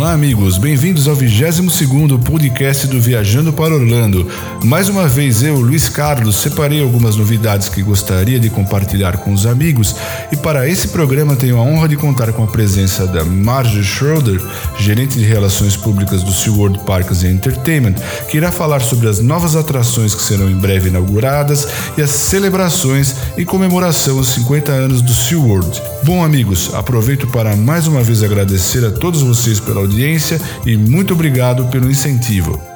[0.00, 1.60] Olá, amigos, bem-vindos ao 22
[2.24, 4.26] podcast do Viajando para Orlando.
[4.64, 9.44] Mais uma vez, eu, Luiz Carlos, separei algumas novidades que gostaria de compartilhar com os
[9.44, 9.94] amigos
[10.32, 14.40] e para esse programa tenho a honra de contar com a presença da Marge Schroeder,
[14.78, 17.96] gerente de relações públicas do SeaWorld Parks Entertainment,
[18.26, 23.16] que irá falar sobre as novas atrações que serão em breve inauguradas e as celebrações
[23.36, 25.82] em comemoração aos 50 anos do SeaWorld.
[26.04, 29.90] Bom, amigos, aproveito para mais uma vez agradecer a todos vocês pela audiência
[30.64, 32.69] e muito obrigado pelo incentivo.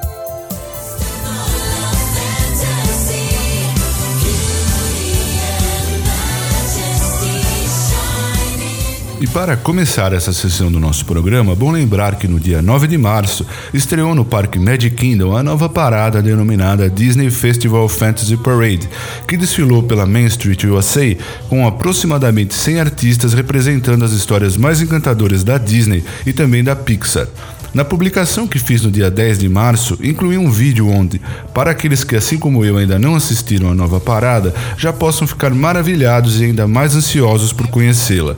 [9.25, 12.95] E para começar essa sessão do nosso programa, bom lembrar que no dia 9 de
[12.95, 13.43] março
[13.73, 18.87] estreou no Parque Magic Kingdom a nova parada denominada Disney Festival Fantasy Parade,
[19.27, 21.17] que desfilou pela Main Street USA
[21.49, 27.27] com aproximadamente 100 artistas representando as histórias mais encantadoras da Disney e também da Pixar.
[27.73, 31.19] Na publicação que fiz no dia 10 de março, incluí um vídeo onde,
[31.51, 35.49] para aqueles que assim como eu ainda não assistiram à nova parada, já possam ficar
[35.49, 38.37] maravilhados e ainda mais ansiosos por conhecê-la.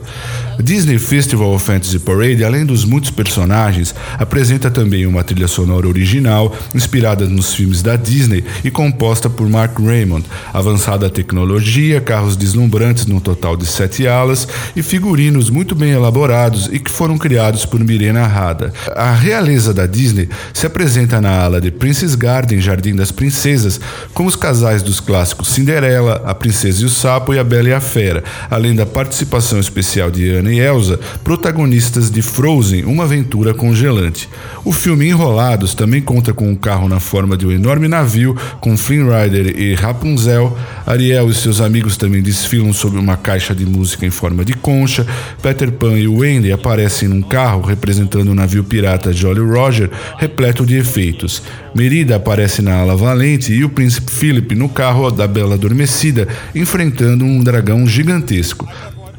[0.62, 6.54] Disney Festival of Fantasy Parade, além dos muitos personagens, apresenta também uma trilha sonora original,
[6.74, 13.20] inspirada nos filmes da Disney e composta por Mark Raymond, avançada tecnologia, carros deslumbrantes num
[13.20, 18.26] total de sete alas e figurinos muito bem elaborados e que foram criados por Mirena
[18.26, 18.72] Hada.
[18.96, 23.80] A realeza da Disney se apresenta na ala de Princess Garden, Jardim das Princesas,
[24.12, 27.72] com os casais dos clássicos Cinderela, A Princesa e o Sapo e A Bela e
[27.72, 34.28] a Fera, além da participação especial de E Elsa, protagonistas de Frozen, uma aventura congelante.
[34.64, 38.76] O filme Enrolados também conta com um carro na forma de um enorme navio, com
[38.76, 40.56] Flynn Rider e Rapunzel.
[40.86, 45.06] Ariel e seus amigos também desfilam sob uma caixa de música em forma de concha.
[45.42, 50.64] Peter Pan e Wendy aparecem num carro representando o um navio pirata Jolly Roger, repleto
[50.64, 51.42] de efeitos.
[51.74, 57.24] Merida aparece na ala valente e o príncipe Philip no carro da Bela Adormecida, enfrentando
[57.24, 58.68] um dragão gigantesco.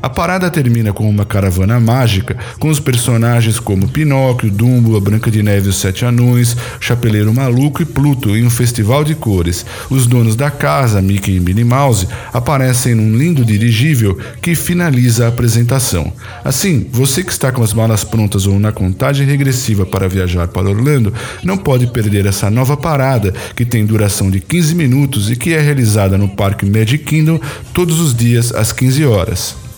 [0.02, 5.30] A parada termina com uma caravana mágica, com os personagens como Pinóquio, Dumbo, a Branca
[5.30, 9.66] de Neve e os Sete Anões, Chapeleiro Maluco e Pluto em um festival de cores.
[9.90, 15.28] Os donos da casa, Mickey e Minnie Mouse, aparecem num lindo dirigível que finaliza a
[15.28, 16.14] apresentação.
[16.46, 20.70] Assim, você que está com as malas prontas ou na contagem regressiva para viajar para
[20.70, 25.54] Orlando, não pode perder essa nova parada que tem duração de 15 minutos e que
[25.54, 27.38] é realizada no Parque Magic Kingdom
[27.74, 29.69] todos os dias às 15 horas.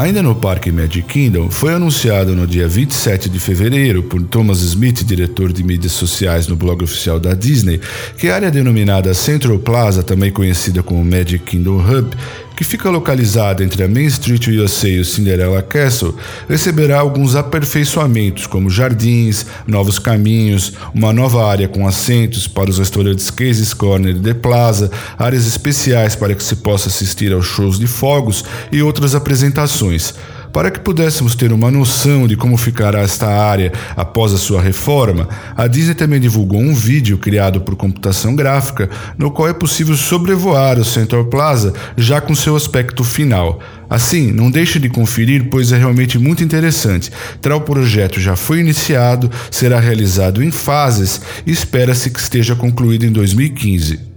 [0.00, 5.04] Ainda no Parque Magic Kingdom, foi anunciado no dia 27 de fevereiro por Thomas Smith,
[5.04, 7.78] diretor de mídias sociais no blog oficial da Disney,
[8.16, 12.16] que a área denominada Central Plaza, também conhecida como Magic Kingdom Hub,
[12.60, 16.14] que fica localizada entre a Main Street USA e o Cinderella Castle,
[16.46, 23.30] receberá alguns aperfeiçoamentos, como jardins, novos caminhos, uma nova área com assentos para os restaurantes
[23.30, 27.86] Casey's Corner e The Plaza, áreas especiais para que se possa assistir aos shows de
[27.86, 30.12] fogos e outras apresentações.
[30.52, 35.28] Para que pudéssemos ter uma noção de como ficará esta área após a sua reforma,
[35.56, 40.78] a Disney também divulgou um vídeo criado por computação gráfica, no qual é possível sobrevoar
[40.78, 43.60] o Central Plaza já com seu aspecto final.
[43.88, 47.12] Assim, não deixe de conferir, pois é realmente muito interessante.
[47.40, 53.12] Tal projeto já foi iniciado, será realizado em fases e espera-se que esteja concluído em
[53.12, 54.09] 2015.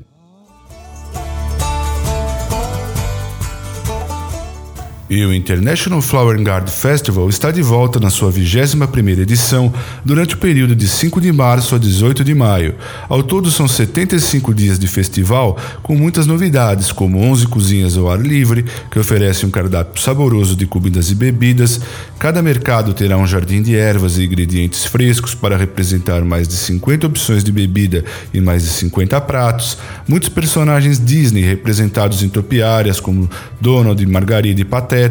[5.16, 9.72] E o International Flower Garden Festival está de volta na sua 21ª edição
[10.04, 12.74] durante o período de 5 de março a 18 de maio.
[13.08, 18.20] Ao todo são 75 dias de festival com muitas novidades, como 11 cozinhas ao ar
[18.20, 21.80] livre, que oferecem um cardápio saboroso de comidas e bebidas.
[22.18, 27.06] Cada mercado terá um jardim de ervas e ingredientes frescos para representar mais de 50
[27.06, 28.04] opções de bebida
[28.34, 29.78] e mais de 50 pratos.
[30.08, 33.30] Muitos personagens Disney representados em topiárias como
[33.62, 35.03] Donald, Margarida e Pateta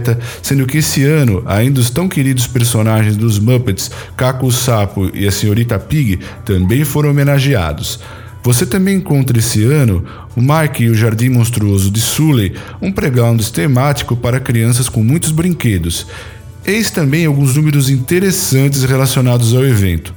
[0.43, 5.27] sendo que esse ano ainda os tão queridos personagens dos Muppets, Caco o Sapo e
[5.27, 8.01] a Senhorita Pig, também foram homenageados.
[8.43, 10.05] Você também encontra esse ano
[10.35, 15.31] o Mike e o Jardim Monstruoso de Sully, um playground temático para crianças com muitos
[15.31, 16.07] brinquedos.
[16.65, 20.15] Eis também alguns números interessantes relacionados ao evento.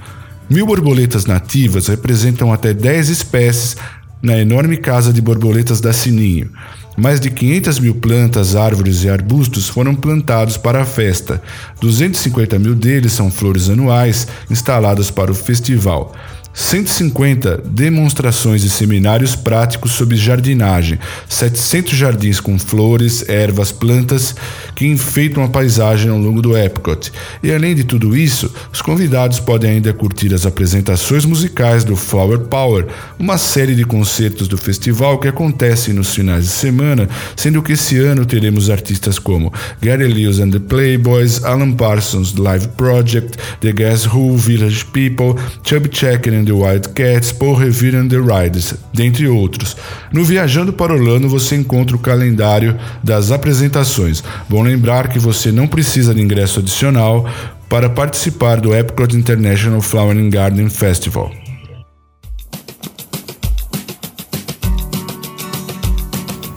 [0.49, 3.75] Mil borboletas nativas representam até 10 espécies
[4.21, 6.49] na enorme casa de borboletas da Sininho.
[6.97, 11.41] Mais de 500 mil plantas, árvores e arbustos foram plantados para a festa.
[11.81, 16.13] 250 mil deles são flores anuais instaladas para o festival.
[16.55, 20.97] 150 demonstrações e seminários práticos sobre jardinagem,
[21.27, 24.33] 700 jardins com flores, ervas, plantas
[24.73, 27.11] que enfeitam a paisagem ao longo do Epcot.
[27.43, 32.39] E além de tudo isso, os convidados podem ainda curtir as apresentações musicais do Flower
[32.39, 32.87] Power,
[33.19, 37.97] uma série de concertos do festival que acontecem nos finais de semana, sendo que esse
[37.99, 44.07] ano teremos artistas como Gary Lewis and the Playboys, Alan Parsons Live Project, The Guess
[44.07, 49.75] Who, Village People, Chubby Checker the Wildcats, Paul Revere and the Riders, dentre outros.
[50.13, 54.23] No Viajando para Orlando você encontra o calendário das apresentações.
[54.47, 57.27] Bom lembrar que você não precisa de ingresso adicional
[57.67, 61.31] para participar do Epcot International Flower and Garden Festival.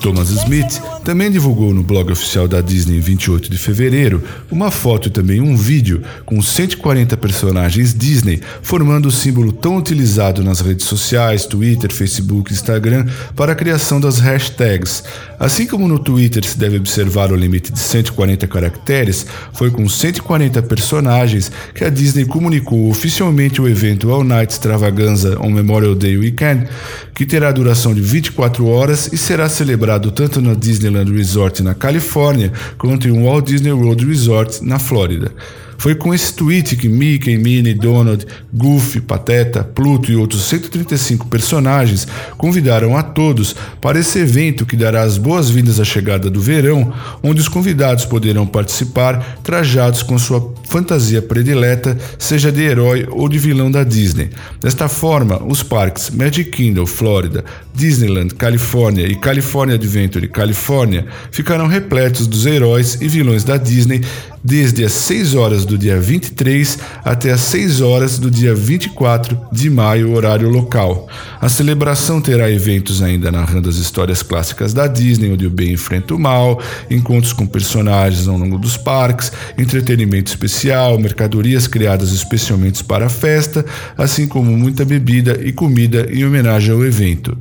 [0.00, 5.08] Thomas Smith também divulgou no blog oficial da Disney em 28 de fevereiro uma foto
[5.08, 10.84] e também um vídeo com 140 personagens Disney formando o símbolo tão utilizado nas redes
[10.84, 15.02] sociais, Twitter, Facebook, Instagram para a criação das hashtags.
[15.40, 20.61] Assim como no Twitter se deve observar o limite de 140 caracteres, foi com 140
[20.64, 26.69] personagens que a Disney comunicou oficialmente o evento All Night Extravaganza on Memorial Day Weekend,
[27.14, 31.75] que terá duração de 24 horas e será celebrado tanto na Disneyland Disneyland Resort na
[31.75, 35.33] Califórnia quanto em um Walt Disney World Resort na Flórida.
[35.78, 42.06] Foi com esse tweet que Mickey, Minnie, Donald, Goofy, Pateta, Pluto e outros 135 personagens
[42.36, 46.92] convidaram a todos para esse evento que dará as boas-vindas à chegada do verão,
[47.22, 53.38] onde os convidados poderão participar trajados com sua fantasia predileta, seja de herói ou de
[53.38, 54.30] vilão da Disney.
[54.60, 62.26] Desta forma, os parques Magic Kingdom, Flórida, Disneyland, Califórnia e California Adventure, Califórnia, ficarão repletos
[62.26, 64.02] dos heróis e vilões da Disney
[64.43, 69.70] desde as 6 horas do dia 23 até as 6 horas do dia 24 de
[69.70, 71.08] maio, horário local.
[71.40, 76.14] A celebração terá eventos ainda narrando as histórias clássicas da Disney, onde o bem enfrenta
[76.14, 83.06] o mal, encontros com personagens ao longo dos parques, entretenimento especial, mercadorias criadas especialmente para
[83.06, 83.64] a festa,
[83.96, 87.37] assim como muita bebida e comida em homenagem ao evento.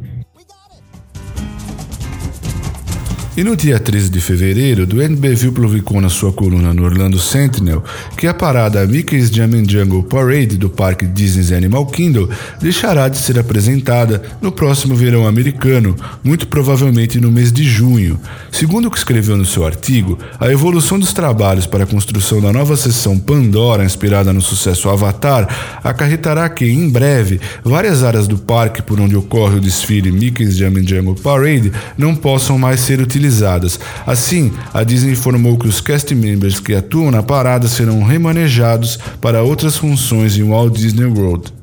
[3.37, 7.83] E no dia 13 de fevereiro, Duane Beville publicou na sua coluna no Orlando Sentinel
[8.17, 12.27] que a parada Mickey's Jam Jungle Parade do Parque Disney's Animal Kingdom
[12.59, 18.19] deixará de ser apresentada no próximo verão americano, muito provavelmente no mês de junho.
[18.51, 22.51] Segundo o que escreveu no seu artigo, a evolução dos trabalhos para a construção da
[22.51, 28.81] nova seção Pandora, inspirada no sucesso Avatar, acarretará que, em breve, várias áreas do parque
[28.81, 33.79] por onde ocorre o desfile Mickey's Jam Jungle Parade não possam mais ser utilizadas utilizadas.
[34.05, 39.43] Assim, a Disney informou que os cast members que atuam na parada serão remanejados para
[39.43, 41.56] outras funções em Walt Disney World.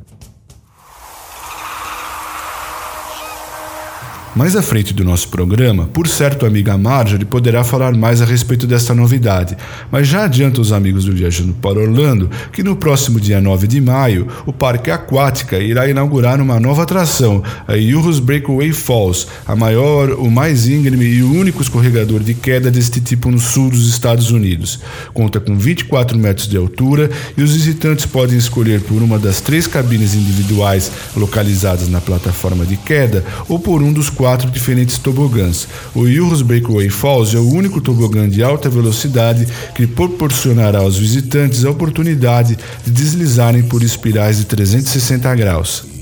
[4.36, 8.24] Mais à frente do nosso programa, por certo a amiga Marjorie poderá falar mais a
[8.24, 9.56] respeito desta novidade,
[9.92, 13.80] mas já adianta os amigos do Viajando para Orlando que no próximo dia 9 de
[13.80, 20.10] maio, o Parque Aquática irá inaugurar uma nova atração, a Yurus Breakaway Falls, a maior,
[20.10, 24.32] o mais íngreme e o único escorregador de queda deste tipo no sul dos Estados
[24.32, 24.80] Unidos.
[25.12, 29.68] Conta com 24 metros de altura e os visitantes podem escolher por uma das três
[29.68, 35.68] cabines individuais localizadas na plataforma de queda ou por um dos quatro quatro diferentes tobogãs.
[35.94, 41.62] O Yurus Breakaway Falls é o único tobogã de alta velocidade que proporcionará aos visitantes
[41.62, 45.93] a oportunidade de deslizarem por espirais de 360 graus.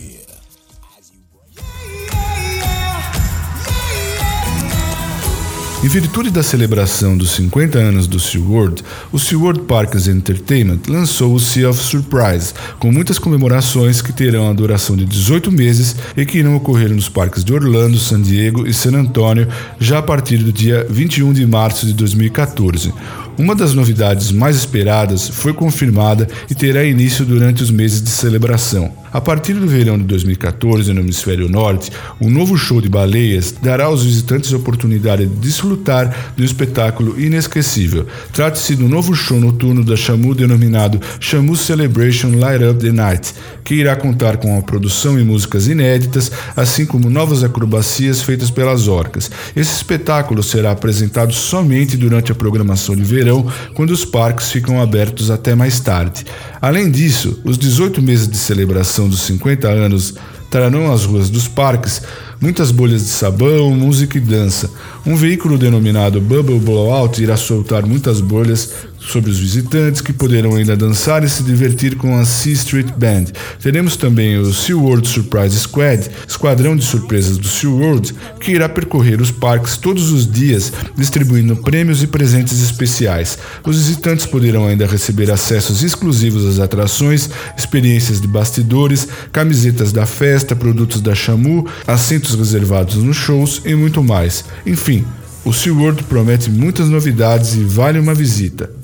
[5.85, 11.41] Em virtude da celebração dos 50 anos do SeaWorld, o SeaWorld Parks Entertainment lançou o
[11.41, 16.39] Sea of Surprise, com muitas comemorações que terão a duração de 18 meses e que
[16.39, 19.49] irão ocorrer nos parques de Orlando, San Diego e San Antonio
[19.81, 22.95] já a partir do dia 21 de março de 2014.
[23.39, 28.93] Uma das novidades mais esperadas foi confirmada e terá início durante os meses de celebração.
[29.11, 33.53] A partir do verão de 2014, no hemisfério norte, o um novo show de baleias
[33.53, 38.07] dará aos visitantes a oportunidade de desfrutar do espetáculo inesquecível.
[38.33, 43.75] Trata-se do novo show noturno da Shamu denominado Shamu Celebration Light Up the Night, que
[43.75, 49.31] irá contar com a produção e músicas inéditas, assim como novas acrobacias feitas pelas orcas.
[49.55, 54.81] Esse espetáculo será apresentado somente durante a programação de verão verão, quando os parques ficam
[54.81, 56.25] abertos até mais tarde.
[56.61, 60.15] Além disso, os 18 meses de celebração dos 50 anos
[60.51, 62.03] trarão às ruas dos parques
[62.43, 64.69] muitas bolhas de sabão, música e dança.
[65.07, 68.73] Um veículo denominado Bubble Blowout irá soltar muitas bolhas
[69.09, 73.27] sobre os visitantes que poderão ainda dançar e se divertir com a Sea Street Band.
[73.61, 79.31] Teremos também o SeaWorld Surprise Squad, esquadrão de surpresas do SeaWorld, que irá percorrer os
[79.31, 83.39] parques todos os dias, distribuindo prêmios e presentes especiais.
[83.65, 90.55] Os visitantes poderão ainda receber acessos exclusivos às atrações, experiências de bastidores, camisetas da festa,
[90.55, 94.45] produtos da Chamu, assentos reservados nos shows e muito mais.
[94.67, 95.05] Enfim,
[95.45, 98.82] o SeaWorld promete muitas novidades e vale uma visita.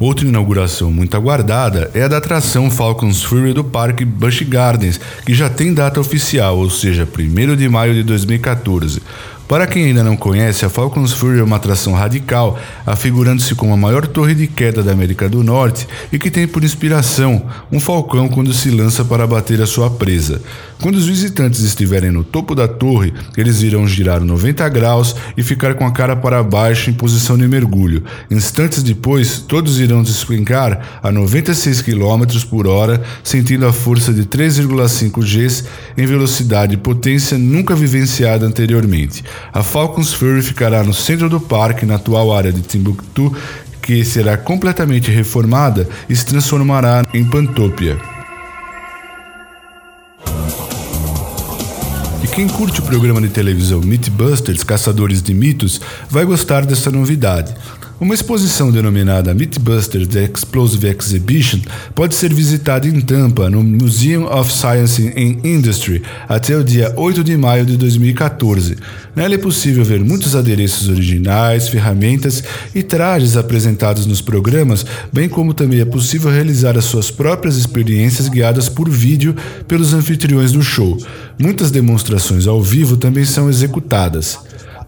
[0.00, 5.34] Outra inauguração muito aguardada é a da atração Falcons Fury do Parque Busch Gardens, que
[5.34, 9.02] já tem data oficial, ou seja, 1 de maio de 2014.
[9.50, 13.76] Para quem ainda não conhece, a Falcons Fury é uma atração radical, afigurando-se como a
[13.76, 18.28] maior torre de queda da América do Norte e que tem por inspiração um falcão
[18.28, 20.40] quando se lança para bater a sua presa.
[20.80, 25.74] Quando os visitantes estiverem no topo da torre, eles irão girar 90 graus e ficar
[25.74, 28.04] com a cara para baixo em posição de mergulho.
[28.30, 35.20] Instantes depois, todos irão despencar a 96 km por hora, sentindo a força de 3,5
[35.22, 35.64] Gs
[35.98, 39.22] em velocidade e potência nunca vivenciada anteriormente.
[39.52, 43.34] A Falcons Fury ficará no centro do parque, na atual área de Timbuktu,
[43.82, 47.98] que será completamente reformada e se transformará em Pantopia.
[52.22, 57.54] E quem curte o programa de televisão Mythbusters Caçadores de Mitos vai gostar dessa novidade.
[58.00, 61.60] Uma exposição denominada Mythbusters The Explosive Exhibition
[61.94, 67.22] pode ser visitada em Tampa, no Museum of Science and Industry, até o dia 8
[67.22, 68.78] de maio de 2014.
[69.14, 72.42] Nela é possível ver muitos adereços originais, ferramentas
[72.74, 78.28] e trajes apresentados nos programas, bem como também é possível realizar as suas próprias experiências
[78.28, 79.36] guiadas por vídeo
[79.68, 80.96] pelos anfitriões do show.
[81.38, 84.38] Muitas demonstrações ao vivo também são executadas.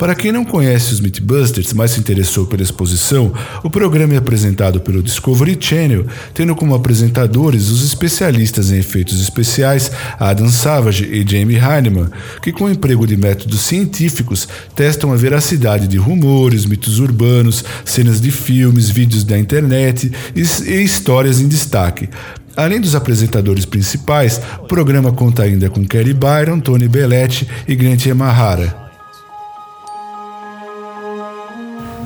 [0.02, 3.32] Para quem não conhece os Mythbusters, mas se interessou pela exposição,
[3.62, 6.04] o programa é apresentado pelo Discovery Channel,
[6.35, 12.11] tendo como apresentadores os especialistas em efeitos especiais Adam Savage e Jamie Heineman,
[12.42, 18.21] que com o emprego de métodos científicos testam a veracidade de rumores, mitos urbanos, cenas
[18.21, 20.40] de filmes, vídeos da internet e,
[20.82, 22.09] histórias em destaque.
[22.56, 28.04] Além dos apresentadores principais, o programa conta ainda com Kerry Byron, Tony Belletti e Grant
[28.04, 28.82] Yamahara.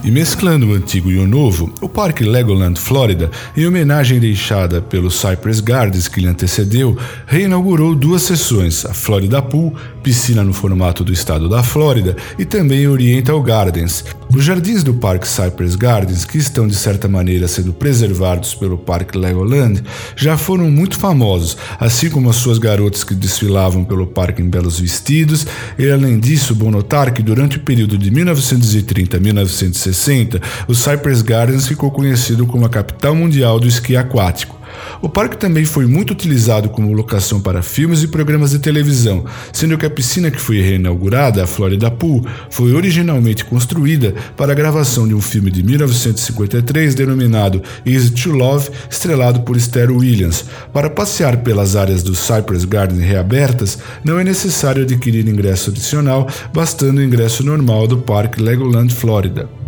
[0.07, 5.11] E mesclando o antigo e o novo, o Parque Legoland Florida, em homenagem deixada pelo
[5.11, 6.97] Cypress Gardens que lhe antecedeu,
[7.27, 9.75] reinaugurou duas sessões, a Florida Pool,
[10.07, 14.05] piscina no formato do estado da Flórida, e também Oriental Gardens.
[14.33, 19.19] Os jardins do Parque Cypress Gardens, que estão de certa maneira sendo preservados pelo Parque
[19.19, 19.83] Legoland,
[20.15, 24.79] já foram muito famosos, assim como as suas garotas que desfilavam pelo parque em belos
[24.79, 25.45] vestidos,
[25.77, 31.21] e além disso, bom notar que durante o período de 1930 a 1960, o Cypress
[31.21, 34.56] Gardens ficou conhecido como a capital mundial do esqui aquático.
[35.01, 39.77] O parque também foi muito utilizado como locação para filmes e programas de televisão, sendo
[39.77, 45.07] que a piscina que foi reinaugurada, a Florida Pool, foi originalmente construída para a gravação
[45.07, 50.45] de um filme de 1953 denominado Easy to Love, estrelado por Esther Williams.
[50.73, 56.99] Para passear pelas áreas do Cypress Garden reabertas, não é necessário adquirir ingresso adicional, bastando
[56.99, 59.66] o ingresso normal do Parque Legoland Florida.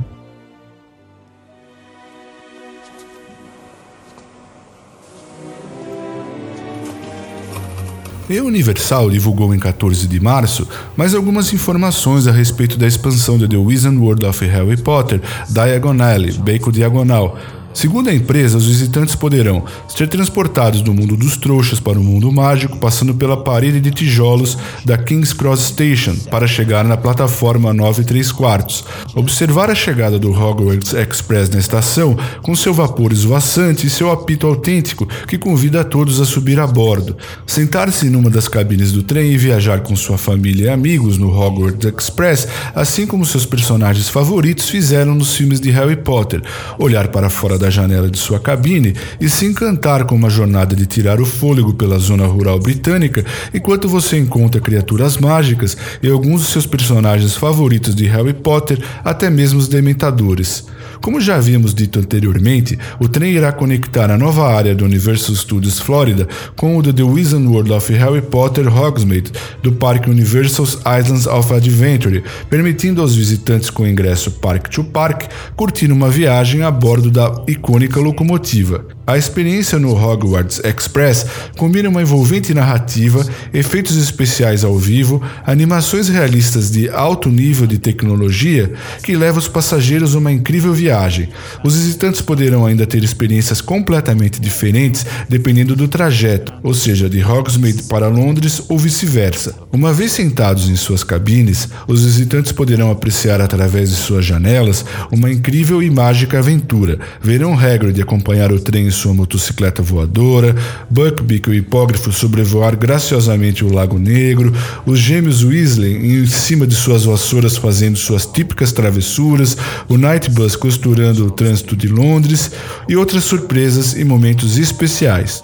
[8.29, 13.49] E Universal divulgou em 14 de março mais algumas informações a respeito da expansão de
[13.49, 17.39] The Wizard World of Harry Potter Diagonale, Beco Diagonal,
[17.79, 22.33] Segundo a empresa, os visitantes poderão ser transportados do mundo dos trouxas para o mundo
[22.33, 28.03] mágico, passando pela parede de tijolos da King's Cross Station para chegar na plataforma 9
[28.03, 28.85] 3 quartos.
[29.15, 34.49] Observar a chegada do Hogwarts Express na estação com seu vapor esvoaçante e seu apito
[34.49, 37.17] autêntico que convida a todos a subir a bordo.
[37.47, 41.87] Sentar-se numa das cabines do trem e viajar com sua família e amigos no Hogwarts
[41.87, 46.43] Express, assim como seus personagens favoritos fizeram nos filmes de Harry Potter.
[46.77, 50.75] Olhar para fora da da janela de sua cabine e se encantar com uma jornada
[50.75, 56.41] de tirar o fôlego pela zona rural britânica enquanto você encontra criaturas mágicas e alguns
[56.41, 60.67] de seus personagens favoritos de Harry Potter, até mesmo os Dementadores.
[61.01, 65.79] Como já havíamos dito anteriormente, o trem irá conectar a nova área do Universal Studios
[65.79, 66.27] Florida
[66.57, 70.67] com o The Wizard World of Harry Potter Hogsmeade do Parque Universal
[71.01, 75.25] Islands of Adventure, permitindo aos visitantes com ingresso Park to Park
[75.57, 78.98] curtir uma viagem a bordo da icônica locomotiva.
[79.09, 81.25] A experiência no Hogwarts Express
[81.57, 88.71] combina uma envolvente narrativa, efeitos especiais ao vivo, animações realistas de alto nível de tecnologia
[89.03, 91.31] que leva os passageiros a uma incrível viagem.
[91.65, 97.85] Os visitantes poderão ainda ter experiências completamente diferentes dependendo do trajeto, ou seja, de Hogsmeade
[97.85, 99.55] para Londres ou vice-versa.
[99.73, 105.31] Uma vez sentados em suas cabines, os visitantes poderão apreciar através de suas janelas uma
[105.31, 106.99] incrível e mágica aventura.
[107.23, 110.55] Verão Hagrid acompanhar o trem em sua motocicleta voadora,
[110.91, 114.53] Buckbeak, o hipógrafo, sobrevoar graciosamente o Lago Negro,
[114.85, 119.57] os gêmeos Weasley em cima de suas vassouras fazendo suas típicas travessuras,
[119.89, 122.51] o Nightbus costurando o trânsito de Londres
[122.89, 125.43] e outras surpresas e momentos especiais.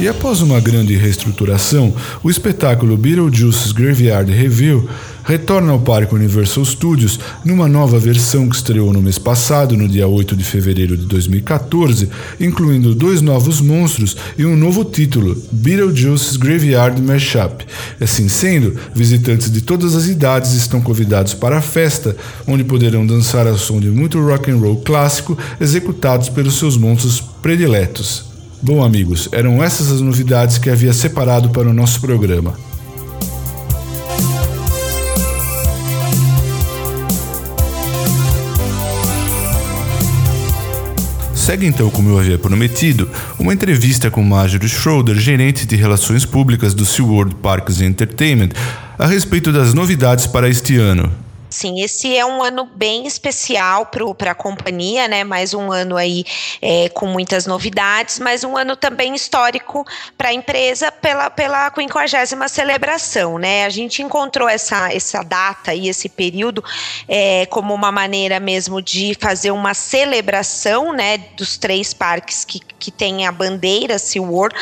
[0.00, 1.92] E após uma grande reestruturação,
[2.22, 4.88] o espetáculo Beetlejuice's Graveyard Review
[5.28, 10.08] retorna ao Parque Universal Studios numa nova versão que estreou no mês passado, no dia
[10.08, 12.08] 8 de fevereiro de 2014,
[12.40, 17.66] incluindo dois novos monstros e um novo título, Beetlejuice's Graveyard Mashup.
[18.00, 22.16] Assim sendo, visitantes de todas as idades estão convidados para a festa,
[22.46, 27.20] onde poderão dançar ao som de muito rock and roll clássico executados pelos seus monstros
[27.20, 28.24] prediletos.
[28.62, 32.54] Bom, amigos, eram essas as novidades que havia separado para o nosso programa.
[41.48, 46.74] Segue então, como eu havia prometido, uma entrevista com Marjorie Schroeder, gerente de relações públicas
[46.74, 48.50] do SeaWorld Parks Entertainment,
[48.98, 51.10] a respeito das novidades para este ano.
[51.50, 55.24] Sim, esse é um ano bem especial para a companhia, né?
[55.24, 56.24] Mais um ano aí
[56.60, 59.86] é, com muitas novidades, mas um ano também histórico
[60.16, 63.64] para a empresa pela, pela 50 celebração, né?
[63.64, 66.62] A gente encontrou essa, essa data e esse período
[67.08, 71.16] é, como uma maneira mesmo de fazer uma celebração, né?
[71.34, 74.54] Dos três parques que, que tem a bandeira SeaWorld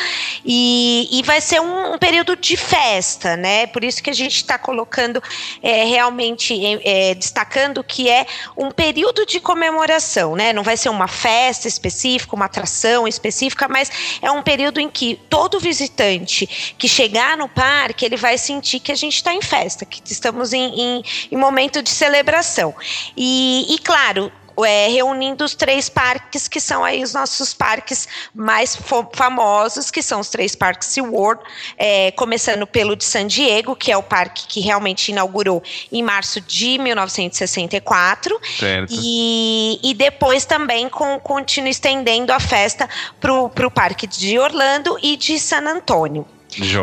[0.45, 3.67] e, e vai ser um, um período de festa, né?
[3.67, 5.21] Por isso que a gente está colocando
[5.61, 10.53] é, realmente é, destacando que é um período de comemoração, né?
[10.53, 15.19] Não vai ser uma festa específica, uma atração específica, mas é um período em que
[15.29, 19.85] todo visitante que chegar no parque, ele vai sentir que a gente está em festa,
[19.85, 22.73] que estamos em, em, em momento de celebração.
[23.15, 24.31] E, e claro,
[24.65, 28.77] é, reunindo os três parques que são aí os nossos parques mais
[29.13, 31.41] famosos, que são os três parques SeaWorld,
[31.77, 36.41] é, começando pelo de San Diego, que é o parque que realmente inaugurou em março
[36.41, 38.39] de 1964.
[38.57, 38.93] Certo.
[38.93, 42.89] E, e depois também com, continua estendendo a festa
[43.19, 43.33] para
[43.67, 46.25] o parque de Orlando e de San Antônio.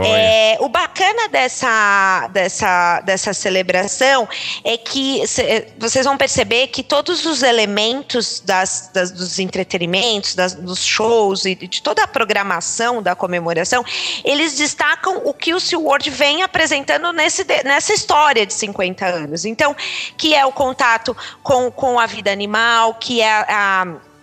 [0.05, 4.29] É, o bacana dessa, dessa, dessa celebração
[4.63, 10.55] é que cê, vocês vão perceber que todos os elementos das, das dos entretenimentos, das,
[10.55, 13.85] dos shows e de toda a programação da comemoração,
[14.25, 19.45] eles destacam o que o SeaWorld vem apresentando nesse, nessa história de 50 anos.
[19.45, 19.75] Então,
[20.17, 24.14] que é o contato com, com a vida animal, que é a, a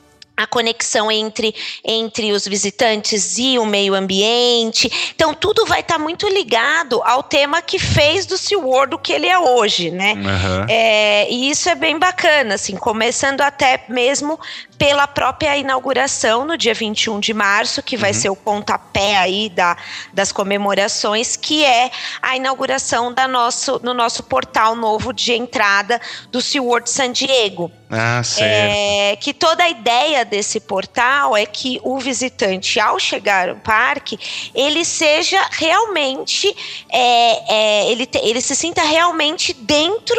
[0.42, 5.12] a conexão entre, entre os visitantes e o meio ambiente.
[5.16, 9.14] Então, tudo vai estar tá muito ligado ao tema que fez do SeaWorld o que
[9.14, 10.14] ele é hoje, né?
[10.14, 10.66] Uhum.
[10.70, 14.40] É, e isso é bem bacana, assim, começando até mesmo
[14.78, 18.20] pela própria inauguração no dia 21 de março, que vai uhum.
[18.20, 19.78] ser o pontapé aí da,
[20.12, 26.02] das comemorações, que é a inauguração da nosso, no nosso portal novo de entrada
[26.32, 27.72] do SeaWorld San Diego.
[27.94, 28.74] Ah, certo.
[28.74, 34.18] É, que toda a ideia desse portal é que o visitante, ao chegar ao parque,
[34.56, 36.56] ele seja realmente,
[36.90, 40.16] é, é, ele, te, ele se sinta realmente dentro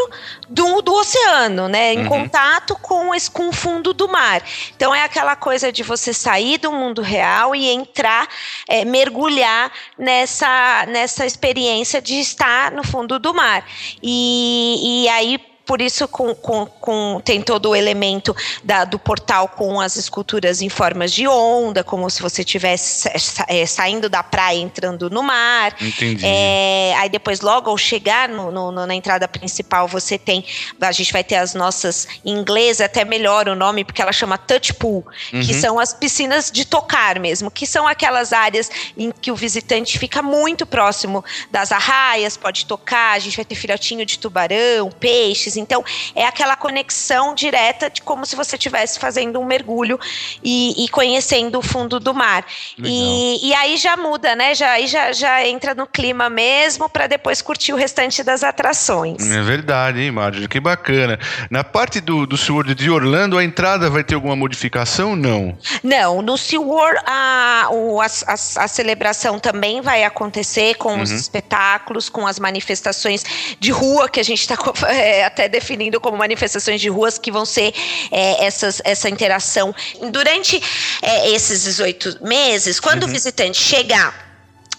[0.51, 1.95] do, do oceano, né?
[1.95, 2.09] Em uhum.
[2.09, 4.43] contato com, esse, com o fundo do mar.
[4.77, 8.29] Então é aquela coisa de você sair do mundo real e entrar,
[8.69, 13.65] é, mergulhar nessa, nessa experiência de estar no fundo do mar.
[14.03, 19.49] E, e aí por isso com, com, com, tem todo o elemento da, do portal
[19.49, 23.09] com as esculturas em formas de onda, como se você estivesse
[23.49, 25.75] é, saindo da praia entrando no mar.
[25.81, 26.27] Entendi.
[26.27, 30.45] É, aí depois, logo ao chegar no, no, na entrada principal, você tem.
[30.79, 34.37] A gente vai ter as nossas em inglês, até melhor o nome, porque ela chama
[34.37, 35.41] touch pool, uhum.
[35.41, 39.99] que são as piscinas de tocar mesmo, que são aquelas áreas em que o visitante
[39.99, 45.62] fica muito próximo das arraias, pode tocar, a gente vai ter filhotinho de tubarão, peixes
[45.63, 49.99] Então, é aquela conexão direta de como se você estivesse fazendo um mergulho
[50.43, 52.45] e, e, conhecendo o fundo do mar.
[52.79, 54.55] E, e, aí já muda, né?
[54.55, 59.31] Já, aí já, já entra no clima mesmo para depois curtir o restante das atrações.
[59.31, 60.49] É verdade, hein, Marjorie?
[60.49, 61.19] Que bacana.
[61.51, 65.17] Na parte do, do SeaWorld de Orlando, a entrada vai ter alguma modificação?
[65.17, 65.57] Não.
[65.83, 71.03] Não, no SeaWorld a, a, a, a celebração também vai acontecer com uhum.
[71.03, 73.25] os espetáculos, com as manifestações
[73.59, 74.57] de rua, que a gente está
[74.89, 77.75] é, até definindo como manifestações de ruas, que vão ser
[78.11, 79.75] é, essas, essa interação.
[80.11, 80.63] Durante
[81.01, 83.09] é, esses 18 meses, quando uhum.
[83.09, 84.32] o visitante chegar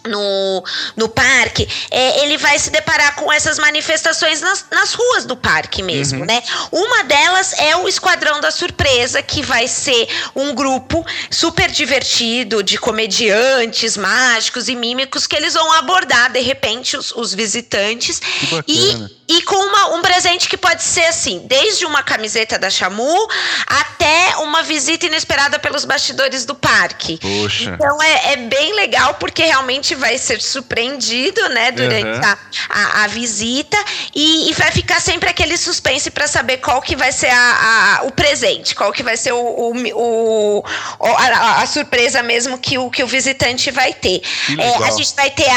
[0.08, 0.64] no,
[0.96, 5.82] no parque, é, ele vai se deparar com essas manifestações nas, nas ruas do parque
[5.82, 6.26] mesmo, uhum.
[6.26, 6.44] né?
[6.72, 12.78] Uma delas é o Esquadrão da Surpresa, que vai ser um grupo super divertido de
[12.78, 18.22] comediantes mágicos e mímicos que eles vão abordar, de repente, os, os visitantes.
[18.68, 23.28] E, e com uma, um presente que pode ser assim, desde uma camiseta da Chamu
[23.66, 27.18] até uma visita inesperada pelos bastidores do parque.
[27.18, 27.72] Poxa.
[27.72, 32.22] Então é, é bem legal, porque realmente vai ser surpreendido, né, durante uhum.
[32.24, 32.38] a,
[32.70, 33.78] a, a, visita
[34.14, 38.04] e, e, vai ficar sempre aquele suspense para saber qual que vai ser a, a,
[38.04, 40.64] o presente, qual que vai ser o, o, o
[41.06, 44.22] a, a, surpresa mesmo que o, que o visitante vai ter.
[44.58, 45.48] É, a gente vai ter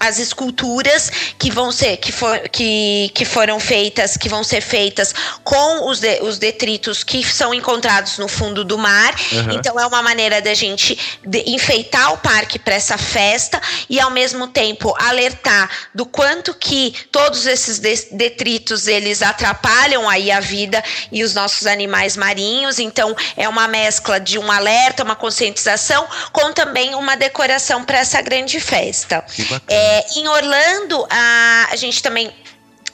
[0.00, 5.14] as esculturas que vão ser, que, for, que, que foram feitas, que vão ser feitas
[5.44, 9.14] com os, de, os detritos que são encontrados no fundo do mar.
[9.32, 9.52] Uhum.
[9.52, 14.10] Então é uma maneira da gente de, enfeitar o parque para essa festa e ao
[14.10, 17.78] mesmo tempo alertar do quanto que todos esses
[18.10, 22.78] detritos eles atrapalham aí a vida e os nossos animais marinhos.
[22.78, 28.20] Então é uma mescla de um alerta, uma conscientização com também uma decoração para essa
[28.22, 29.24] grande festa.
[29.68, 32.32] É, em Orlando a, a gente também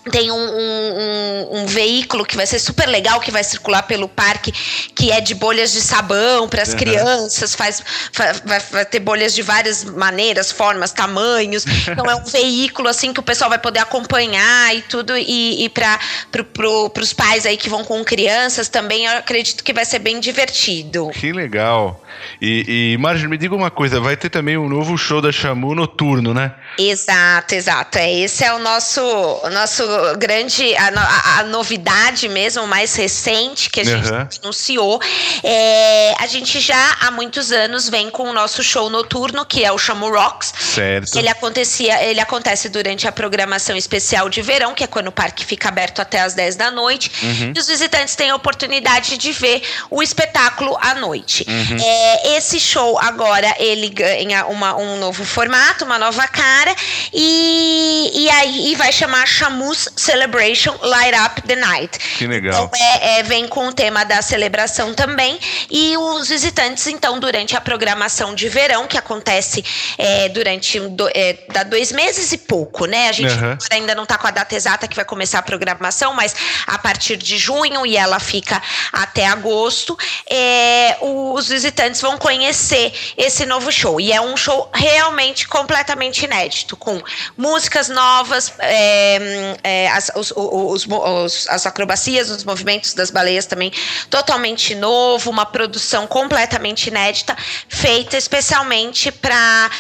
[0.09, 4.53] tem um, um, um, veículo que vai ser super legal, que vai circular pelo parque,
[4.95, 6.77] que é de bolhas de sabão para as uhum.
[6.77, 7.83] crianças, faz,
[8.15, 11.65] vai, vai, ter bolhas de várias maneiras, formas, tamanhos.
[11.87, 15.17] Então é um veículo assim que o pessoal vai poder acompanhar e tudo.
[15.17, 15.99] E, e para
[16.33, 20.21] pro, os pais aí que vão com crianças também, eu acredito que vai ser bem
[20.21, 21.11] divertido.
[21.11, 22.03] Que legal.
[22.41, 25.75] E, e Marjorie, me diga uma coisa, vai ter também um novo show da Chamu
[25.75, 26.55] noturno, né?
[26.79, 27.99] Exato, exato.
[27.99, 29.83] É, esse é o nosso, o nosso
[30.19, 34.29] grande, a, a, a novidade mesmo, mais recente que a gente uhum.
[34.43, 35.01] anunciou.
[35.43, 39.73] É, a gente já há muitos anos vem com o nosso show noturno, que é
[39.73, 40.53] o Chamu Rocks.
[40.75, 41.19] Certo.
[41.19, 45.45] Ele acontecia, ele acontece durante a programação especial de verão, que é quando o parque
[45.45, 47.11] fica aberto até as 10 da noite.
[47.23, 47.53] Uhum.
[47.55, 51.45] E os visitantes têm a oportunidade de ver o espetáculo à noite.
[51.49, 51.77] Uhum.
[51.81, 56.75] É, esse show agora ele ganha uma, um novo formato, uma nova cara,
[57.13, 61.99] e, e aí e vai chamar Chamus Celebration Light Up the Night.
[62.19, 62.65] Que legal.
[62.65, 65.39] Então, é, é, vem com o tema da celebração também.
[65.71, 69.65] E os visitantes, então, durante a programação de verão, que acontece
[69.97, 73.09] é, durante do, é, dá dois meses e pouco, né?
[73.09, 73.57] A gente uhum.
[73.71, 76.35] ainda não está com a data exata que vai começar a programação, mas
[76.67, 78.61] a partir de junho e ela fica
[78.93, 79.97] até agosto,
[80.29, 84.01] é, os visitantes vão conhecer esse novo show.
[84.01, 87.01] E é um show realmente completamente inédito, com
[87.37, 93.71] músicas novas, é, é, as, os, os, os, as acrobacias, os movimentos das baleias também
[94.09, 97.37] totalmente novo, uma produção completamente inédita,
[97.69, 99.71] feita especialmente para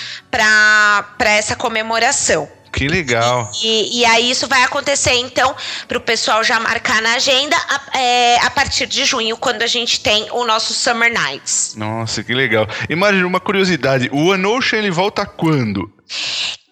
[1.20, 2.48] essa comemoração.
[2.70, 3.50] Que legal.
[3.62, 5.54] E, e, aí isso vai acontecer, então,
[5.86, 9.66] para o pessoal já marcar na agenda a, é, a, partir de junho, quando a
[9.66, 11.74] gente tem o nosso Summer Nights.
[11.76, 12.68] Nossa, que legal.
[12.88, 15.90] Imagina uma curiosidade, o Anosha ele volta quando?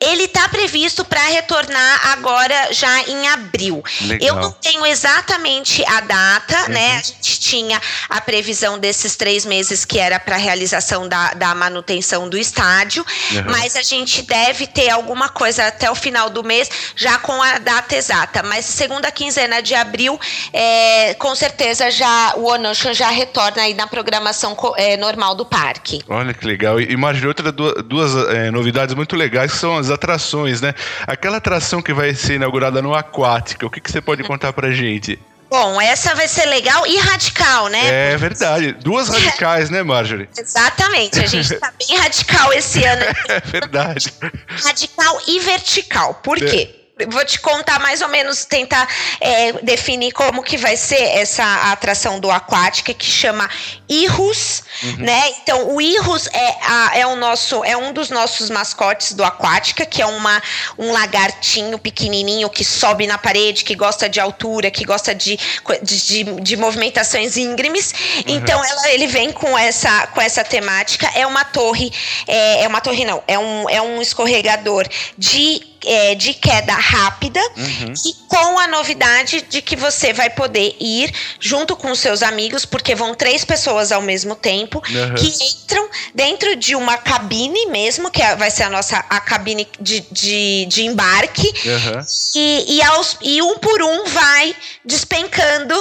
[0.07, 3.83] Ele está previsto para retornar agora já em abril.
[4.03, 4.29] Legal.
[4.29, 6.69] Eu não tenho exatamente a data, uhum.
[6.69, 6.97] né?
[6.97, 11.55] A gente tinha a previsão desses três meses que era para a realização da, da
[11.55, 13.45] manutenção do estádio, uhum.
[13.51, 17.59] mas a gente deve ter alguma coisa até o final do mês já com a
[17.59, 18.43] data exata.
[18.43, 20.21] Mas segunda quinzena de abril,
[20.53, 26.01] é, com certeza já o Onoshan já retorna aí na programação é, normal do parque.
[26.09, 26.81] Olha que legal.
[26.81, 30.75] E imagine outra duas, duas é, novidades muito legais que são as atrações, né?
[31.07, 34.71] Aquela atração que vai ser inaugurada no Aquática, o que, que você pode contar pra
[34.71, 35.19] gente?
[35.49, 38.13] Bom, essa vai ser legal e radical, né?
[38.13, 38.73] É verdade.
[38.73, 40.29] Duas radicais, né, Marjorie?
[40.37, 41.21] Exatamente.
[41.21, 43.05] A gente tá bem radical esse ano.
[43.29, 44.13] É verdade.
[44.49, 46.15] Radical e vertical.
[46.15, 46.47] Por é.
[46.47, 46.76] quê?
[47.05, 48.89] Vou te contar mais ou menos, tentar
[49.21, 53.51] é, definir como que vai ser essa atração do Aquática, que chama
[53.87, 54.97] Irus, uhum.
[55.01, 55.29] né?
[55.43, 59.85] Então, o Irus é, a, é, o nosso, é um dos nossos mascotes do Aquática,
[59.85, 60.43] que é uma,
[60.79, 65.39] um lagartinho pequenininho que sobe na parede, que gosta de altura, que gosta de,
[65.83, 67.93] de, de, de movimentações íngremes.
[67.93, 68.23] Uhum.
[68.37, 71.11] Então, ela, ele vem com essa, com essa temática.
[71.15, 71.93] É uma torre,
[72.27, 77.41] é, é uma torre não, é um, é um escorregador de é, de queda rápida
[77.57, 77.95] uhum.
[78.05, 82.95] e com a novidade de que você vai poder ir junto com seus amigos, porque
[82.95, 85.15] vão três pessoas ao mesmo tempo, uhum.
[85.15, 89.67] que entram dentro de uma cabine mesmo, que é, vai ser a nossa a cabine
[89.81, 92.01] de, de, de embarque, uhum.
[92.35, 95.75] e, e, aos, e um por um vai despencando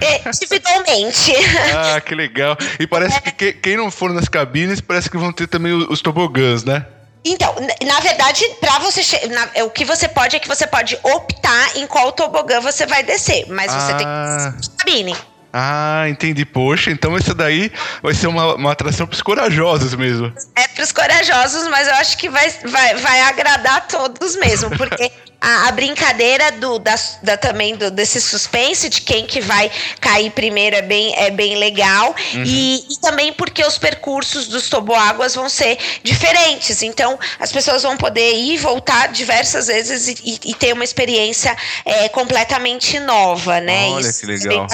[0.00, 1.32] é, individualmente.
[1.74, 2.56] Ah, que legal.
[2.78, 3.30] E parece é.
[3.30, 6.84] que quem não for nas cabines, parece que vão ter também os tobogãs, né?
[7.24, 7.54] Então,
[7.86, 11.86] na verdade, para você na, o que você pode é que você pode optar em
[11.86, 13.80] qual tobogã você vai descer, mas ah.
[13.80, 14.54] você tem que ah.
[14.78, 15.16] cabine.
[15.52, 16.44] Ah, entendi.
[16.44, 17.70] Poxa, então isso daí
[18.02, 20.32] vai ser uma, uma atração para os corajosos mesmo.
[20.56, 25.12] É para os corajosos, mas eu acho que vai, vai, vai agradar todos mesmo, porque
[25.42, 29.68] a, a brincadeira do, da, da, também do, desse suspense de quem que vai
[30.00, 32.14] cair primeiro é bem, é bem legal.
[32.34, 32.44] Uhum.
[32.46, 36.82] E, e, também porque os percursos dos toboáguas vão ser diferentes.
[36.82, 40.84] Então, as pessoas vão poder ir e voltar diversas vezes e, e, e ter uma
[40.84, 43.88] experiência é, completamente nova, né?
[43.88, 44.68] Olha Isso, que legal.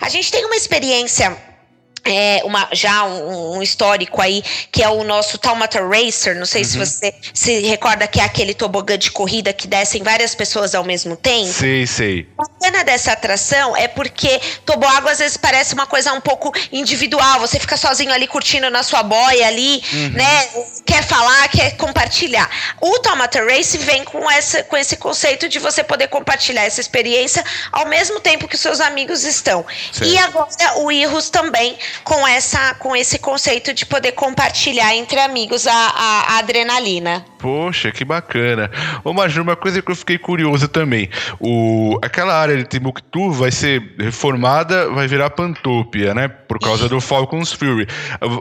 [0.00, 1.36] A gente tem uma experiência
[2.08, 4.42] é, uma, já um, um, histórico aí,
[4.72, 6.34] que é o nosso Taumata Racer.
[6.36, 6.68] Não sei uhum.
[6.68, 10.84] se você se recorda que é aquele tobogã de corrida que descem várias pessoas ao
[10.84, 11.52] mesmo tempo.
[11.52, 12.26] Sei, sei.
[12.38, 17.40] A pena dessa atração é porque toboágua às vezes parece uma coisa um pouco individual.
[17.40, 20.10] Você fica sozinho ali curtindo na sua boia ali, uhum.
[20.10, 20.48] né?
[20.86, 22.48] Quer falar, quer compartilhar.
[22.80, 27.44] O Taumata Race vem com, essa, com esse conceito de você poder compartilhar essa experiência
[27.70, 29.64] ao mesmo tempo que seus amigos estão.
[30.02, 35.66] E agora o Irus também com, essa, com esse conceito de poder compartilhar entre amigos
[35.66, 37.24] a, a, a adrenalina.
[37.38, 38.70] Poxa, que bacana.
[39.04, 41.08] Ô Maju, uma coisa que eu fiquei curioso também.
[41.40, 46.28] O, aquela área de Timbuktu vai ser reformada, vai virar Pantopia, né?
[46.28, 47.86] Por causa do Falcons Fury.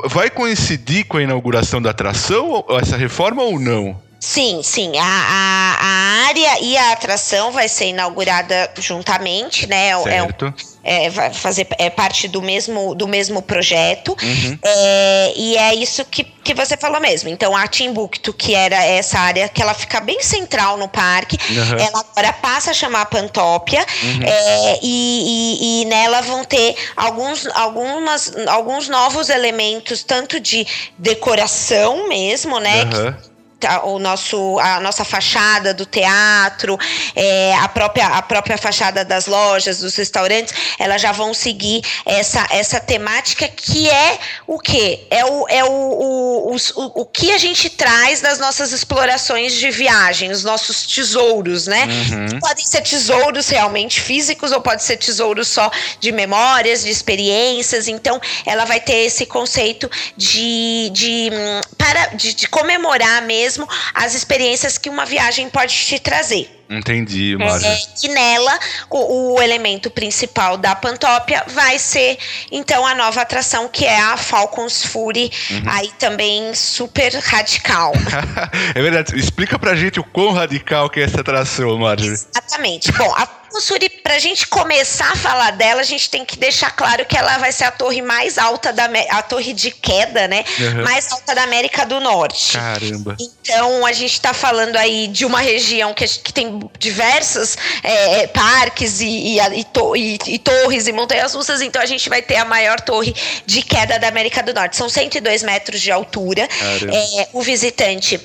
[0.06, 4.08] Vai coincidir com a inauguração da atração, essa reforma ou não?
[4.20, 4.98] Sim, sim.
[4.98, 9.96] A, a, a, área e a atração vai ser inaugurada juntamente, né?
[10.02, 10.46] Certo.
[10.46, 14.16] É, é, fazer é parte do mesmo, do mesmo projeto.
[14.22, 14.60] Uhum.
[14.64, 17.30] É, e é isso que, que você falou mesmo.
[17.30, 21.78] Então, a Timbuktu, que era essa área que ela fica bem central no parque, uhum.
[21.78, 23.86] ela agora passa a chamar Pantópia.
[24.02, 24.24] Uhum.
[24.24, 30.66] É, e, e, e, nela vão ter alguns, algumas, alguns novos elementos, tanto de
[30.98, 32.86] decoração mesmo, né?
[32.86, 33.37] Que,
[33.84, 36.78] o nosso, a nossa fachada do teatro,
[37.16, 42.46] é, a, própria, a própria fachada das lojas, dos restaurantes, elas já vão seguir essa,
[42.52, 45.08] essa temática que é o quê?
[45.10, 49.72] É o, é o, o, o, o que a gente traz das nossas explorações de
[49.72, 51.86] viagem, os nossos tesouros, né?
[51.86, 52.40] Uhum.
[52.40, 57.88] Podem ser tesouros realmente físicos ou pode ser tesouros só de memórias, de experiências.
[57.88, 63.68] Então, ela vai ter esse conceito de, de, hum, para, de, de comemorar mesmo mesmo
[63.94, 66.54] as experiências que uma viagem pode te trazer.
[66.70, 67.70] Entendi, Márcia.
[67.70, 72.18] É, e nela, o, o, elemento principal da Pantópia vai ser,
[72.52, 75.64] então, a nova atração, que é a Falcons Fury, uhum.
[75.66, 77.94] aí também super radical.
[78.76, 79.18] é verdade.
[79.18, 82.12] Explica pra gente o quão radical que é essa atração, Márcia.
[82.12, 82.92] Exatamente.
[82.92, 83.26] Bom, a
[83.62, 87.18] Suri, para a gente começar a falar dela, a gente tem que deixar claro que
[87.18, 90.44] ela vai ser a torre mais alta da a torre de queda, né?
[90.60, 90.84] Uhum.
[90.84, 92.58] Mais alta da América do Norte.
[92.58, 93.16] Caramba.
[93.20, 98.28] Então a gente está falando aí de uma região que, que tem diversos é, é,
[98.28, 101.62] parques e, e, e, to, e, torres e montanhas russas.
[101.62, 103.14] Então a gente vai ter a maior torre
[103.46, 104.76] de queda da América do Norte.
[104.76, 106.48] São 102 metros de altura.
[106.48, 108.20] É, o visitante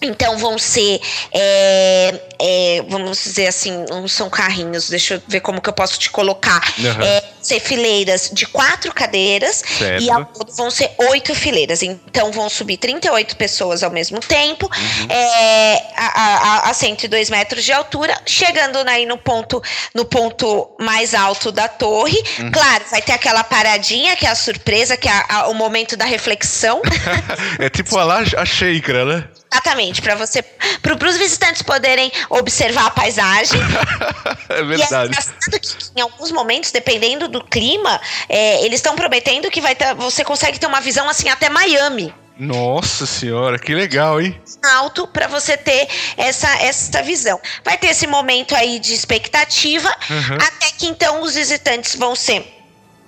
[0.00, 1.00] então vão ser,
[1.32, 5.98] é, é, vamos dizer assim, não são carrinhos, deixa eu ver como que eu posso
[5.98, 6.62] te colocar.
[6.78, 7.02] Uhum.
[7.02, 10.02] É, ser fileiras de quatro cadeiras certo.
[10.02, 11.82] e ao todo vão ser oito fileiras.
[11.82, 15.06] Então vão subir 38 pessoas ao mesmo tempo, uhum.
[15.10, 19.62] é, a, a, a 102 metros de altura, chegando aí no ponto,
[19.94, 22.22] no ponto mais alto da torre.
[22.38, 22.50] Uhum.
[22.52, 26.04] Claro, vai ter aquela paradinha, que é a surpresa, que é a, o momento da
[26.04, 26.82] reflexão.
[27.58, 29.28] é tipo a, a Sheikra, né?
[29.50, 33.58] Exatamente, para você, para os visitantes poderem observar a paisagem.
[34.50, 35.14] é verdade.
[35.14, 39.74] E é que em alguns momentos, dependendo do clima, é, eles estão prometendo que vai
[39.74, 42.14] ter, você consegue ter uma visão assim até Miami.
[42.38, 44.40] Nossa senhora, que legal, hein?
[44.76, 47.40] Alto para você ter essa, essa visão.
[47.64, 50.36] Vai ter esse momento aí de expectativa, uhum.
[50.36, 52.46] até que então os visitantes vão ser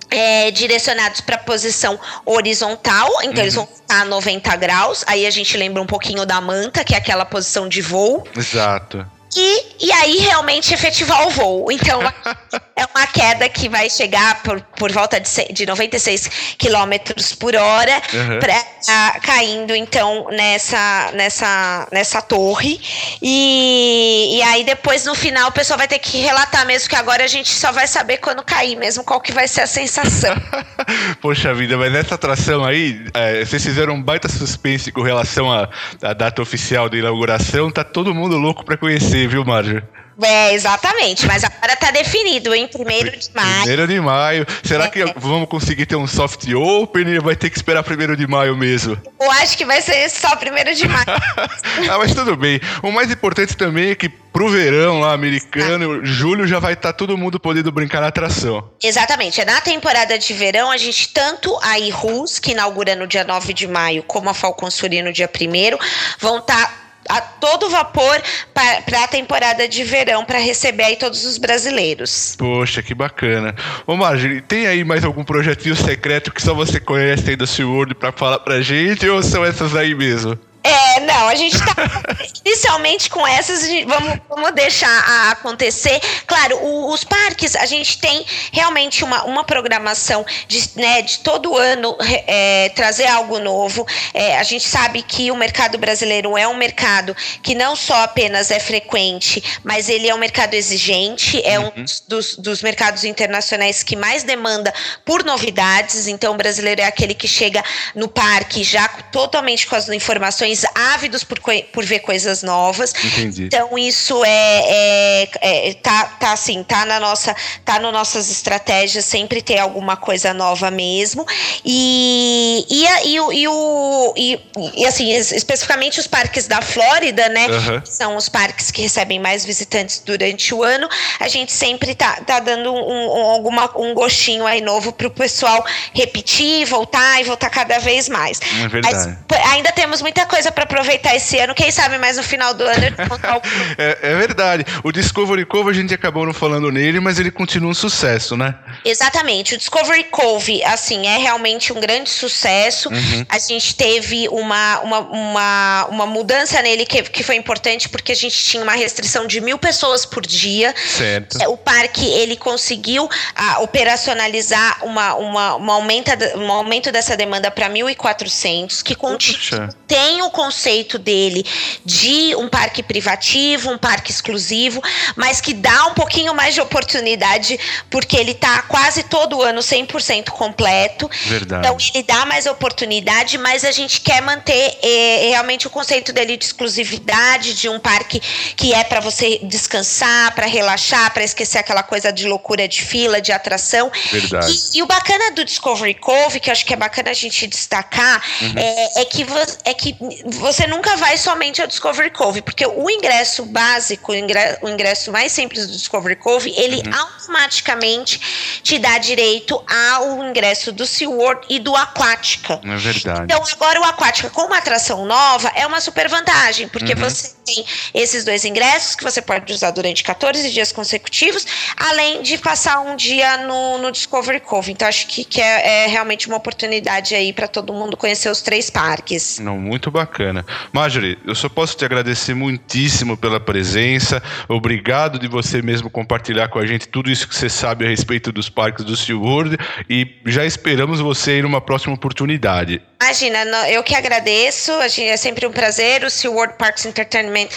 [0.09, 3.39] é, direcionados para a posição horizontal, então uhum.
[3.39, 5.05] eles vão estar a 90 graus.
[5.07, 8.27] Aí a gente lembra um pouquinho da manta, que é aquela posição de voo.
[8.35, 9.07] Exato.
[9.35, 11.71] E, e aí realmente efetivar o voo.
[11.71, 12.01] Então
[12.75, 18.01] é uma queda que vai chegar por, por volta de, de 96 km por hora,
[18.13, 18.39] uhum.
[18.39, 22.79] pra, uh, caindo então nessa, nessa, nessa torre.
[23.21, 27.23] E, e aí depois no final o pessoal vai ter que relatar mesmo que agora
[27.23, 30.35] a gente só vai saber quando cair mesmo qual que vai ser a sensação.
[31.21, 35.69] Poxa vida, mas nessa atração aí, é, vocês fizeram um baita suspense com relação à,
[36.01, 39.83] à data oficial da inauguração, tá todo mundo louco para conhecer, viu, Marja?
[40.21, 43.57] É, exatamente, mas agora tá definido, em primeiro de maio.
[43.59, 44.47] Primeiro de maio.
[44.63, 44.89] Será é.
[44.89, 48.55] que vamos conseguir ter um soft open ou vai ter que esperar primeiro de maio
[48.55, 49.01] mesmo?
[49.19, 51.05] Eu acho que vai ser só primeiro de maio.
[51.89, 52.59] ah, mas tudo bem.
[52.83, 55.99] O mais importante também é que pro verão lá americano, ah.
[56.03, 58.69] julho já vai estar tá todo mundo podendo brincar na atração.
[58.83, 59.41] Exatamente.
[59.41, 63.53] É na temporada de verão, a gente tanto a Irus, que inaugura no dia 9
[63.53, 65.77] de maio, como a Falcon Suri no dia 1
[66.19, 68.21] vão estar tá a todo vapor
[68.53, 72.35] para a temporada de verão para receber aí todos os brasileiros.
[72.37, 73.55] Poxa, que bacana.
[73.85, 77.95] Ô Marjorie, tem aí mais algum projetinho secreto que só você conhece aí da SeaWorld
[77.95, 80.37] para falar pra gente ou são essas aí mesmo?
[80.63, 81.75] É, não, a gente tá
[82.45, 85.99] inicialmente com essas, vamos, vamos deixar acontecer.
[86.27, 91.57] Claro, o, os parques, a gente tem realmente uma, uma programação de, né, de todo
[91.57, 93.87] ano é, trazer algo novo.
[94.13, 98.51] É, a gente sabe que o mercado brasileiro é um mercado que não só apenas
[98.51, 101.71] é frequente, mas ele é um mercado exigente, é uhum.
[101.75, 104.71] um dos, dos mercados internacionais que mais demanda
[105.03, 106.07] por novidades.
[106.07, 107.63] Então, o brasileiro é aquele que chega
[107.95, 111.39] no parque já totalmente com as informações jovens ávidos por,
[111.71, 112.93] por ver coisas novas.
[113.03, 113.45] Entendi.
[113.45, 115.29] Então isso é, é,
[115.69, 120.33] é, tá, tá assim, tá na nossa, tá no nossas estratégias sempre ter alguma coisa
[120.33, 121.25] nova mesmo.
[121.63, 124.39] E e, e, e, o, e,
[124.75, 127.47] e assim especificamente os parques da Flórida, né?
[127.47, 127.81] Uhum.
[127.85, 130.87] são os parques que recebem mais visitantes durante o ano.
[131.19, 135.11] A gente sempre tá, tá dando um, um, alguma, um gostinho aí novo para o
[135.11, 138.39] pessoal repetir, voltar e voltar cada vez mais.
[138.63, 139.17] É verdade.
[139.29, 141.53] Mas ainda temos muita coisa coisa para aproveitar esse ano.
[141.53, 142.81] Quem sabe mais no final do ano
[143.77, 144.65] é, é verdade.
[144.83, 148.55] O Discovery Cove a gente acabou não falando nele, mas ele continua um sucesso, né?
[148.83, 149.53] Exatamente.
[149.53, 152.89] O Discovery Cove, assim, é realmente um grande sucesso.
[152.89, 153.25] Uhum.
[153.29, 158.15] A gente teve uma, uma, uma, uma mudança nele que, que foi importante porque a
[158.15, 160.73] gente tinha uma restrição de mil pessoas por dia.
[160.75, 161.39] Certo.
[161.39, 167.15] É, o parque ele conseguiu a, ah, operacionalizar uma, uma, uma aumenta, um aumento dessa
[167.15, 171.45] demanda para 1.400, que continua, tem o conceito dele
[171.85, 174.81] de um parque privativo, um parque exclusivo,
[175.15, 180.29] mas que dá um pouquinho mais de oportunidade, porque ele está quase todo ano 100%
[180.29, 181.09] completo.
[181.25, 181.67] Verdade.
[181.67, 186.37] Então ele dá mais oportunidade, mas a gente quer manter é, realmente o conceito dele
[186.37, 188.19] de exclusividade, de um parque
[188.55, 193.21] que é para você descansar, para relaxar, para esquecer aquela coisa de loucura de fila,
[193.21, 193.91] de atração.
[194.11, 194.51] Verdade.
[194.73, 197.47] E, e, o bacana do Discovery Cove, que eu acho que é bacana a gente
[197.47, 198.53] destacar, uhum.
[198.55, 199.25] é, é, que,
[199.65, 205.11] é que você nunca vai somente ao Discovery Cove, porque o ingresso básico, o ingresso,
[205.11, 206.99] mais simples do Discovery Cove, ele uhum.
[206.99, 212.59] automaticamente te dá direito ao ingresso do SeaWorld e do Aquática.
[212.63, 213.23] É verdade.
[213.23, 216.99] Então, agora o Aquática, com uma atração nova, é uma super vantagem, porque uhum.
[216.99, 221.45] você tem esses dois ingressos que você pode usar durante 14 dias consecutivos,
[221.77, 224.71] além de passar um dia no, no Discovery Cove.
[224.71, 228.41] Então, acho que, que é, é realmente uma oportunidade aí para todo mundo conhecer os
[228.41, 229.39] três parques.
[229.39, 230.45] Não, muito bacana bacana.
[230.73, 234.21] Marjorie, eu só posso te agradecer muitíssimo pela presença.
[234.49, 238.31] Obrigado de você mesmo compartilhar com a gente tudo isso que você sabe a respeito
[238.31, 239.57] dos parques do SeaWorld
[239.89, 242.81] e já esperamos você aí numa próxima oportunidade.
[243.01, 246.03] Imagina, eu que agradeço, é sempre um prazer.
[246.03, 247.47] O SeaWorld Parks Entertainment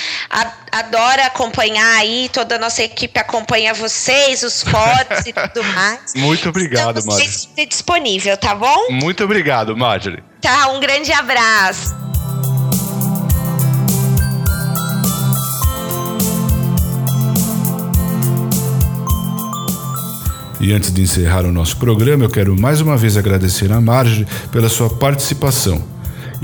[0.73, 6.15] adora acompanhar aí, toda a nossa equipe acompanha vocês, os fotos e tudo mais.
[6.15, 7.67] Muito obrigado, Estamos Marjorie.
[7.67, 8.91] disponível, tá bom?
[8.91, 10.23] Muito obrigado, Marjorie.
[10.41, 12.04] Tá, um grande abraço.
[20.65, 24.27] E antes de encerrar o nosso programa, eu quero mais uma vez agradecer a Marge
[24.51, 25.94] pela sua participação.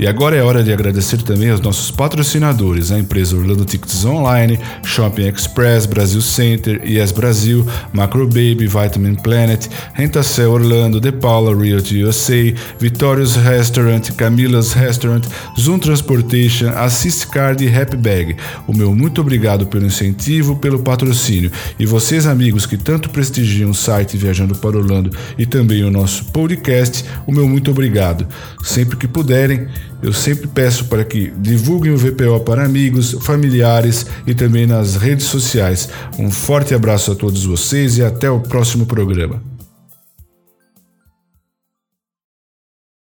[0.01, 4.59] E agora é hora de agradecer também aos nossos patrocinadores, a empresa Orlando Tickets Online,
[4.83, 12.03] Shopping Express, Brasil Center, Yes Brasil, Macro Baby, Vitamin Planet, Rentacel Orlando, The Paula Realty
[12.03, 15.23] USA, Vitorious Restaurant, Camila's Restaurant,
[15.59, 18.35] Zoom Transportation, Assist Card e Happy Bag.
[18.65, 21.51] O meu muito obrigado pelo incentivo, pelo patrocínio.
[21.77, 26.25] E vocês, amigos que tanto prestigiam o site Viajando para Orlando e também o nosso
[26.31, 28.27] podcast, o meu muito obrigado.
[28.63, 29.67] Sempre que puderem,
[30.01, 35.25] eu sempre peço para que divulguem o VPO para amigos, familiares e também nas redes
[35.25, 35.89] sociais.
[36.17, 39.50] Um forte abraço a todos vocês e até o próximo programa.